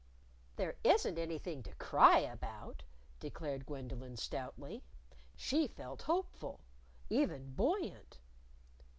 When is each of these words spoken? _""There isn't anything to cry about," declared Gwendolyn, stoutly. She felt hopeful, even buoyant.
_""There 0.55 0.77
isn't 0.83 1.19
anything 1.19 1.61
to 1.61 1.75
cry 1.75 2.17
about," 2.21 2.81
declared 3.19 3.67
Gwendolyn, 3.67 4.17
stoutly. 4.17 4.81
She 5.35 5.67
felt 5.67 6.01
hopeful, 6.01 6.59
even 7.11 7.53
buoyant. 7.53 8.17